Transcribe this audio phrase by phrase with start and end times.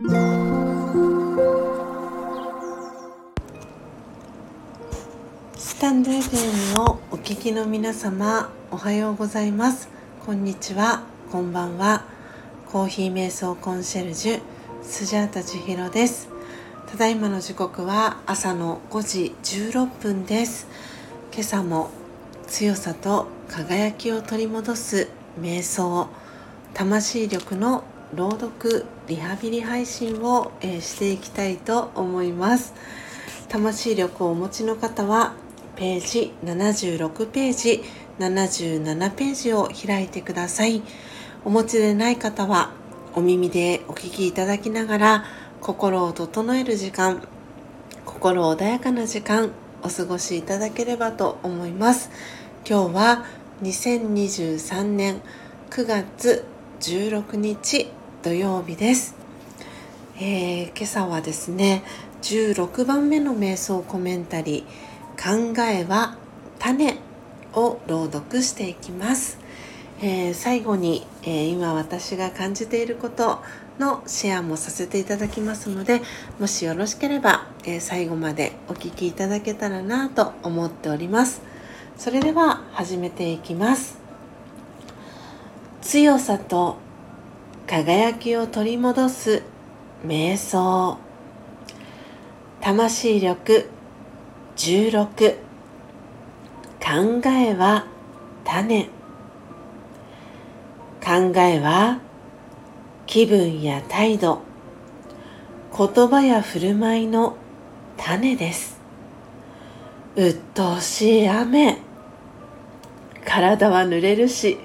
[0.00, 0.06] ス
[5.80, 9.88] タンド FM をお聞きの皆様おはようございます。
[10.24, 11.02] こんにちは。
[11.32, 12.04] こんばんは。
[12.70, 14.40] コーヒー瞑想コンシェルジュ
[14.84, 16.28] スジャータ千尋です。
[16.86, 20.68] ただいまの時刻は朝の5時16分です。
[21.32, 21.90] 今朝も
[22.46, 25.08] 強さと輝きを取り戻す
[25.40, 26.06] 瞑想
[26.72, 27.82] 魂力の
[28.14, 32.72] 朗読リハビリ配信を、えー、していきたいと思います。
[33.48, 35.34] 魂力をお持ちの方は
[35.76, 37.82] ページ76ページ
[38.18, 40.82] 77ページを開いてください。
[41.44, 42.70] お持ちでない方は
[43.14, 45.24] お耳でお聞きいただきながら
[45.60, 47.22] 心を整える時間
[48.06, 49.50] 心穏やかな時間
[49.82, 52.10] お過ごしいただければと思います。
[52.66, 53.24] 今日は
[53.62, 55.20] 2023年
[55.70, 56.46] 9月
[56.80, 57.97] 16日。
[58.20, 59.14] 土曜日です、
[60.16, 61.84] えー、今朝はですね
[62.22, 66.16] 16番目の瞑想コメンタリー考えは
[66.58, 66.96] 種
[67.52, 69.38] を朗読していきます、
[70.02, 73.40] えー、最後に、えー、今私が感じていること
[73.78, 76.02] のシェアもさせていただきますので
[76.40, 81.40] もしよろしければ、え最後までお聴きいただけたらなと思っております。
[81.96, 83.98] それでは始めていきます。
[85.82, 86.87] 強さと
[87.68, 89.42] 輝きを取り戻す
[90.02, 90.96] 瞑想。
[92.62, 93.68] 魂力
[94.56, 95.36] 16
[96.80, 97.86] 考えは
[98.42, 98.84] 種。
[101.04, 102.00] 考えは
[103.06, 104.40] 気分や態度。
[105.76, 107.36] 言葉や振る舞いの
[107.98, 108.80] 種です。
[110.16, 111.76] 鬱陶しい雨。
[113.26, 114.56] 体は濡れるし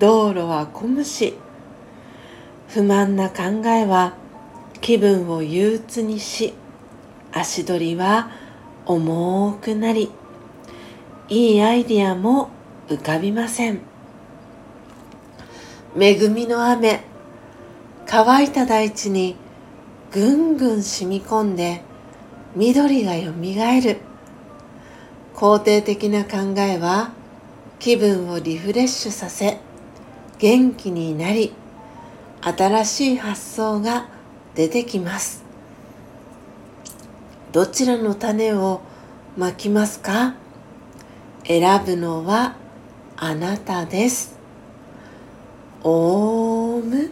[0.00, 1.43] 道路は混むし。
[2.74, 4.14] 不満な考えは
[4.80, 6.54] 気分を憂鬱にし
[7.32, 8.32] 足取りは
[8.84, 10.10] 重くなり
[11.28, 12.48] いいアイディアも
[12.88, 13.80] 浮かびません。
[15.96, 17.04] 恵みの雨
[18.08, 19.36] 乾いた大地に
[20.10, 21.80] ぐんぐん染み込んで
[22.56, 23.98] 緑がよみがえる。
[25.36, 27.12] 肯定的な考えは
[27.78, 29.60] 気分をリフレッシュさせ
[30.38, 31.52] 元気になり
[32.44, 34.06] 新しい発想が
[34.54, 35.42] 出てきます。
[37.52, 38.82] どちらの種を
[39.36, 40.34] まきますか？
[41.44, 42.56] 選ぶのは
[43.16, 44.38] あなたです。
[45.82, 47.10] オーム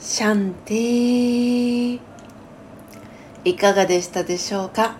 [0.00, 2.00] シャンティ
[3.44, 4.96] いかがでしたでしょうか？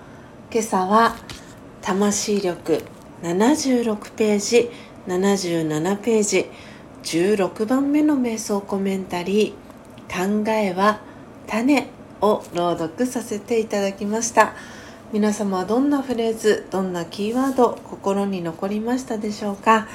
[0.53, 1.17] 今朝は
[1.83, 2.83] 魂力
[3.23, 4.71] 76ページ
[5.09, 6.47] 77ページ。
[7.05, 11.01] 16番目の瞑想コメンタリー「考えは
[11.47, 11.89] 種」
[12.23, 14.55] を朗読させていただきました。
[15.13, 19.87] 皆様はどんなフレーズどんなキーワード心に残りましたでしょうか、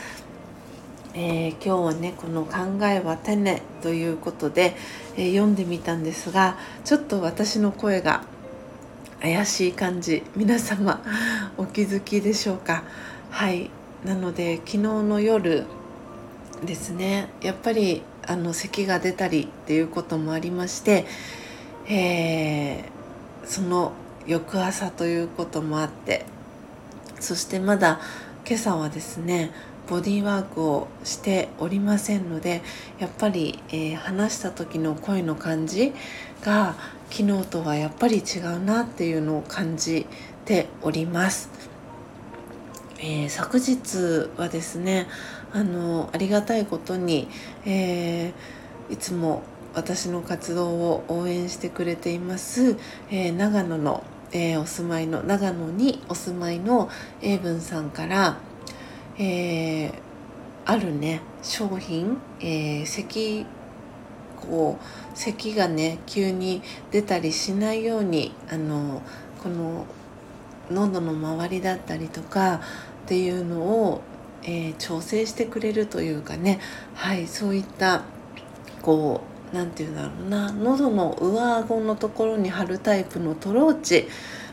[1.14, 4.78] えー、今日はねこの「考えは種」ということで、
[5.18, 8.22] えー、読んでみたんですがちょっと私の声が
[9.20, 11.02] 怪しい感じ皆様
[11.58, 12.84] お気づきでしょうか？
[13.32, 13.72] はい。
[14.06, 15.66] なので昨日の夜
[16.66, 21.06] ですねやっぱりあの咳が出たりっていうこともありまして、
[21.88, 23.94] えー、その
[24.28, 26.26] 翌朝ということもあって
[27.20, 28.00] そしてまだ
[28.46, 29.52] 今朝はですね
[29.90, 32.62] ボディーワークをしておりませんので
[33.00, 35.94] やっぱり、えー、話した時の声の感じ
[36.44, 36.76] が
[37.10, 40.06] 昨日とはやっぱり違うなっていうのを感じ
[40.46, 41.50] ております。
[43.00, 45.08] えー、昨日はですね
[45.52, 47.28] あのありがたいことに、
[47.66, 49.44] えー、いつも
[49.74, 52.78] 私の活動を応援してくれています、
[53.10, 56.90] えー、長野の、えー、お住まいの長野にお住まいの
[57.22, 58.38] 英文さんから、
[59.18, 59.94] えー、
[60.66, 63.46] あるね商品、えー、咳
[64.42, 66.62] こう咳がね急に
[66.92, 69.02] 出たりしないようにあの
[69.44, 69.86] この
[70.72, 72.60] 喉の周りだったりとかっ
[73.08, 74.02] ていうのを
[74.44, 76.60] えー、調整してくれるというかね。
[76.96, 78.04] はいそういった
[78.82, 79.22] こ
[79.52, 80.52] う何て言うんだろうな。
[80.52, 84.08] 喉の上顎のところに貼るタイプのトローチ。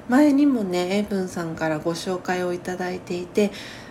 [0.09, 3.51] 前にもねエブンさんからご紹介をいただいていて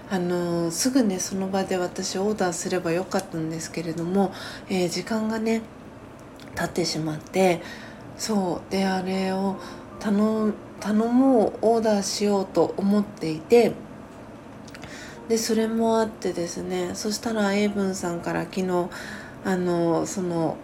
[0.09, 4.31] あの、すぐねその場で私オーダーすればよかったんですけれども、
[4.69, 5.62] えー、時間がね
[6.56, 7.62] 経ってしまって
[8.18, 9.57] そうであれを
[10.00, 13.74] 頼頼もうオーダーしようと思っていて
[15.27, 18.89] でそれもあってですねそしたらエイブンさんから昨日
[19.44, 20.57] あのその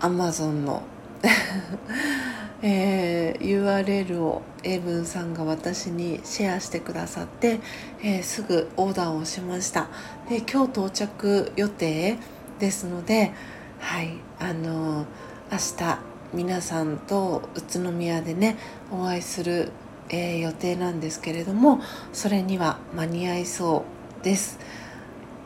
[0.00, 0.82] アマゾンの
[2.60, 7.60] えー、URL を英文さんが私にシェアしてくださって、
[8.02, 9.88] えー、すぐオーダーをしました。
[10.28, 12.16] で今日到着予定
[12.58, 13.32] ですので
[13.78, 15.06] はいあのー、
[15.52, 15.98] 明日
[16.34, 18.56] 皆さんと宇都宮でね
[18.90, 19.70] お会いする、
[20.10, 21.80] えー、予定なんですけれども
[22.12, 23.84] それには間に合いそ
[24.20, 24.58] うです。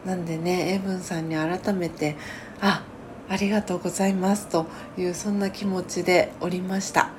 [0.05, 2.17] なんでねエブンさんに改めて
[2.61, 2.83] あ
[3.29, 4.67] ありがとうございますと
[4.99, 7.11] いうそんな気持ちでおりました。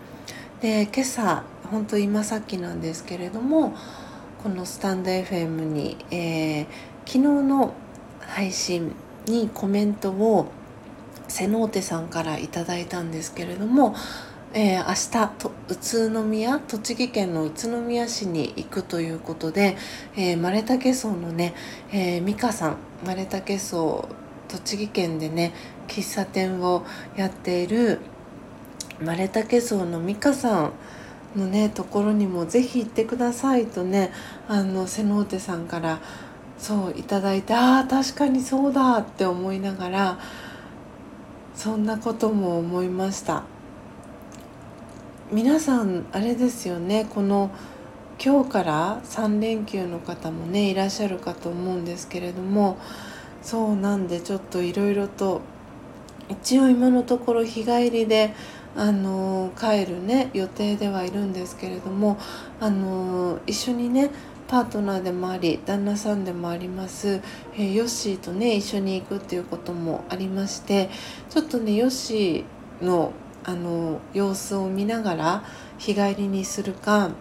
[0.62, 3.74] で今朝本当今さっきなんですけれども
[4.44, 6.66] このスタンド FM に、えー、
[7.06, 7.74] 昨日の
[8.20, 8.94] 配信
[9.26, 10.52] にコメントを
[11.28, 13.96] 瀬能手さんからいただいたんですけれども、
[14.56, 19.76] えー、明日と宇都宮栃木県の宇都宮市に行くということで、
[20.16, 21.56] えー、マレタケソのね、
[21.92, 24.08] えー、美香さんマレタケソ
[24.50, 25.54] 栃木県でね
[25.88, 26.86] 喫茶店を
[27.16, 28.00] やっている
[29.02, 30.74] マレタケソの美香さん
[31.36, 34.12] のねところにもぜひ行ってくださいとね
[34.48, 36.00] あの瀬能手さんから
[36.60, 40.20] そういただいてああ確かにそうだって思いながら
[41.56, 43.53] そんなことも思いました。
[45.34, 47.08] 皆さんあれですよね。
[47.10, 47.50] この
[48.24, 52.78] 今日から3連休の方もねいらっしゃるかと思うんですけれども
[53.42, 55.42] そうなんでちょっといろいろと
[56.30, 58.36] 一応今のところ日帰りで
[58.76, 62.20] あの帰るね予定ではいるんですけれども
[62.60, 64.12] あの一緒にね
[64.48, 67.22] パートナーでもあり旦那さんでもあります、
[67.58, 70.92] え、ヨッシーとね一緒に行くっていうこともありまして
[71.32, 75.44] ちょっとねヨッシーのあの様子を見ながら
[75.78, 77.12] 日帰りにするか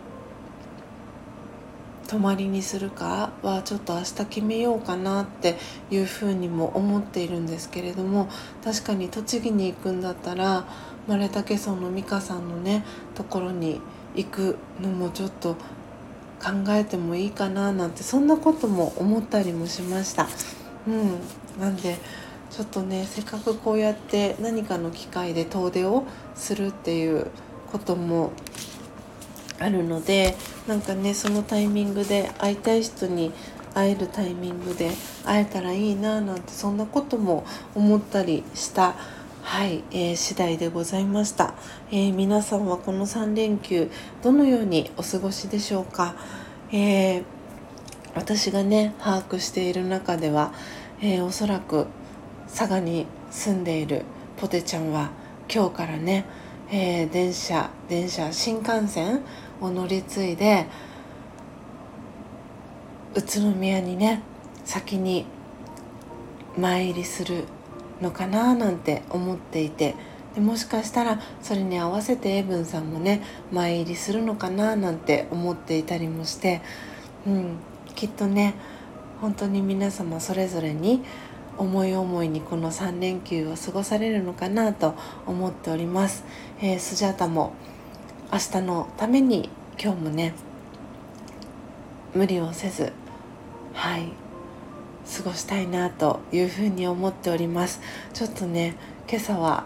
[2.12, 5.56] 泊まりにするかはちょっと明日決めようかなって
[5.90, 8.28] いうふうにも思っているんですけれども
[8.62, 10.66] 確かに栃木に行くんだったら
[11.08, 12.84] マレタケソの美香さんのね
[13.14, 13.80] ところに
[14.14, 15.54] 行くのもちょっと
[16.42, 20.28] 考えてもいいかななんてそんなことも思ったりもしました。
[20.86, 21.18] うん、
[21.60, 21.96] なんで
[22.52, 26.04] ちょっとねせっかくこうやって何かの機会で遠出を
[26.34, 27.30] するっていう
[27.72, 28.32] ことも
[29.58, 30.36] あるので
[30.68, 33.32] なんかねそのタイミングで会いたい人に
[33.74, 34.90] 会えるタイミングで
[35.24, 38.96] 会えたらいいななんてそんなことも思ったりした
[39.42, 41.54] はい、えー、次第でございました、
[41.90, 43.90] えー、皆さんはこの3連休
[44.22, 46.14] どのようにお過ごしでしょうか、
[46.70, 47.24] えー、
[48.14, 50.52] 私がね把握している中では、
[51.00, 51.86] えー、おそらく
[52.54, 54.02] 佐賀に住んでいる
[54.36, 55.10] ポテちゃんは
[55.52, 56.26] 今日からね、
[56.70, 59.22] え電車電車新幹線
[59.60, 60.66] を乗り継いで
[63.14, 64.22] 宇都宮にね
[64.64, 65.24] 先に
[66.58, 67.44] 参りする
[68.02, 69.94] のかななんて思っていて
[70.34, 76.60] でもしかしたらそれに合わせてエブンさんもね前入りするのかななんて思っていたりもして、
[77.26, 77.56] うん、
[77.94, 78.54] きっとね
[79.20, 81.02] 本当に皆様それぞれに
[81.58, 84.94] 思い思いにこの3連休を過ごされるのかなと
[85.26, 86.24] 思っております、
[86.60, 87.52] えー、スジャータも
[88.32, 89.50] 明日のために
[89.82, 90.34] 今日もね
[92.14, 92.92] 無理をせず
[93.74, 94.12] はい
[95.16, 97.80] 過ごしたいなというふうに思っております。
[98.12, 98.76] ちょっとね
[99.08, 99.64] 今朝は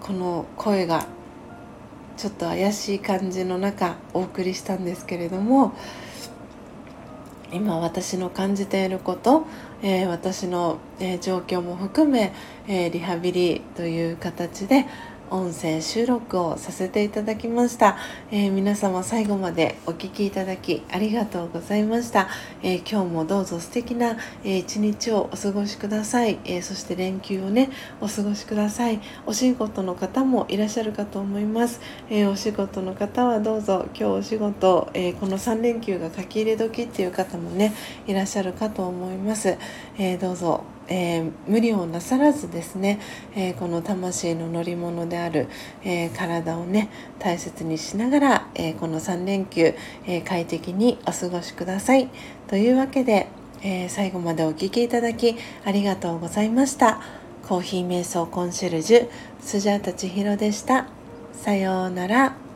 [0.00, 1.06] この声が
[2.16, 5.74] ちょっと怪しい感じの中お送りしたんですけれども
[7.52, 9.46] 今私の感じていること、
[9.82, 12.32] えー、私の、えー、状況も含め、
[12.66, 14.86] えー、リハビリという形で
[15.30, 17.96] 音声収録をさせていただきました、
[18.30, 22.28] えー、皆様最後までお聴きいただきありがとうございました、
[22.62, 27.70] えー、今日もどうぞ素敵な、えー、一日をお過ごしください、えそして連休をね
[28.00, 29.00] お過ごしください。
[29.26, 31.80] お仕事の方もいらっしゃるかと思います、
[32.10, 37.74] えお仕事の方はどうぞ今日お仕事、えこの3連休が書き入れ時っていう方もね
[38.06, 39.56] いらっしゃるかと思います、
[39.98, 42.98] えどうぞえー、無理をなさらずですね、
[43.36, 45.48] えー、この魂の乗り物である、
[45.84, 49.74] えー、体をね大切にしながら、えこの3連休、
[50.06, 52.08] え快適にお過ごしください。
[52.48, 53.28] というわけで、
[53.62, 57.00] え最後までお聴きいただきありがとうございました。
[57.48, 59.08] コーヒー瞑想コンシェルジュ
[59.40, 60.86] スジャータ千尋でした。
[61.32, 62.47] さようなら。